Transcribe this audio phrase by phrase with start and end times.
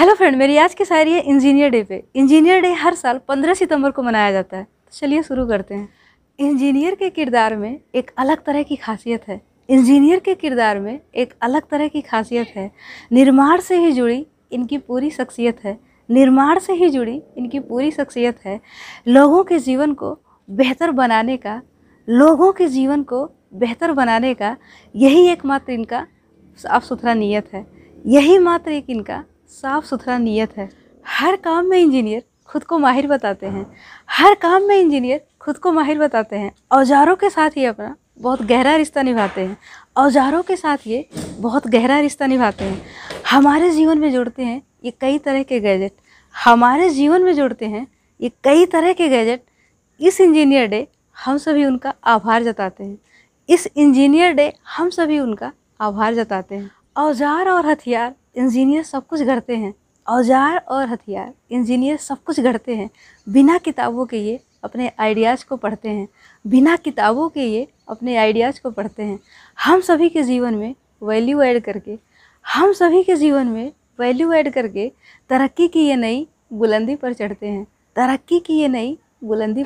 [0.00, 3.54] Hello friend, मेरी आज की शायरी है इंजीनियर डे पे। इंजीनियर डे हर साल 15
[3.54, 5.88] सितंबर को मनाया जाता है। तो चलिए शुरू करते हैं।
[6.38, 11.34] इंजीनियर के किरदार में एक अलग तरह की खासियत है। इंजीनियर के किरदार में एक
[11.42, 12.72] अलग तरह की खासियत है।
[13.12, 15.80] निर्माण से ही जुड़ी इनकी पूरी शख्सियत है।
[16.10, 18.60] निर्माण से ही जुड़ी इनकी पूरी शख्सियत है।
[19.08, 20.18] लोगों के जीवन को
[20.50, 21.62] बेहतर बनाने का,
[22.08, 24.56] लोगों के जीवन को बेहतर बनाने का,
[24.96, 26.06] यही एकमात्र इनका
[26.56, 27.66] साफ़ सुथरा नीयत है।
[28.06, 30.68] यही मात्र एक इनका साफ़ सुथरा नीयत है।
[31.06, 33.66] हर काम में इंजीनियर खुद को माहिर बताते हैं।
[34.10, 38.42] हर काम में इंजीनियर खुद को माहिर बताते हैं। औजारों के साथ ही अपना बहुत
[38.42, 39.58] गहरा रिश्ता निभाते हैं।
[39.96, 42.82] औजारों के साथ ये बहुत गहरा रिश्ता निभाते हैं।
[43.30, 45.92] हमारे जीवन में जुड़ते हैं ये कई तरह के गैजेट।
[46.44, 47.86] हमारे जीवन में जुड़ते हैं
[48.20, 49.44] ये कई तरह के गैजेट।
[50.00, 50.88] इस इंजीनियर डे
[51.24, 52.98] हम सभी उनका आभार जताते हैं।
[53.48, 59.20] इस इंजीनियर डे हम सभी उनका आभार जताते हैं। औज़ार और हथियार, इंजीनियर सब कुछ
[59.22, 59.72] गढ़ते हैं।
[60.06, 62.88] औज़ार और हथियार, इंजीनियर सब कुछ गढ़ते हैं।
[63.26, 66.08] बिना किताबों के ये अपने आइडियाज़ को पढ़ते हैं।
[66.44, 69.18] बिना किताबों के ये अपने आइडियाज़ को पढ़ते हैं।
[69.58, 71.98] हम सभी के जीवन में वैल्यू ऐड करके,
[72.44, 74.88] हम सभी के जीवन में वैल्यू ऐड करके
[75.30, 77.66] तरक्की की ये नई बुलंदी पर चढ़ते हैं।
[77.96, 79.58] तरक्की की ये नई बुलंदी